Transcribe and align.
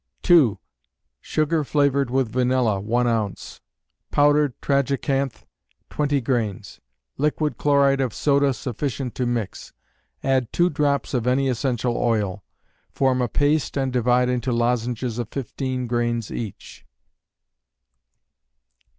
2. 0.23 0.57
Sugar 1.19 1.63
flavored 1.63 2.09
with 2.09 2.27
vanilla, 2.31 2.79
1 2.79 3.05
ounce; 3.05 3.61
powdered 4.09 4.59
tragacanth, 4.59 5.45
20 5.91 6.19
grains; 6.21 6.81
liquid 7.19 7.55
chloride 7.59 8.01
of 8.01 8.11
soda 8.11 8.51
sufficient 8.51 9.13
to 9.13 9.27
mix; 9.27 9.73
add 10.23 10.51
two 10.51 10.71
drops 10.71 11.13
of 11.13 11.27
any 11.27 11.47
essential 11.47 11.95
oil. 11.99 12.43
Form 12.89 13.21
a 13.21 13.27
paste 13.29 13.77
and 13.77 13.93
divide 13.93 14.27
into 14.27 14.51
lozenges 14.51 15.19
of 15.19 15.29
15 15.29 15.85
grains 15.85 16.31
each. 16.31 16.83